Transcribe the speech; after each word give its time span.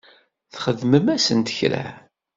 Txedmem-asent 0.53 1.49
kra? 1.57 1.85